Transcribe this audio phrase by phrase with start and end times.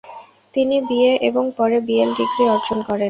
[0.53, 0.97] তিনি B.
[1.03, 1.13] A.
[1.21, 1.95] এবং পরে বি.
[1.97, 2.11] এল.
[2.19, 2.99] ডিগ্রী অর্জন করেন।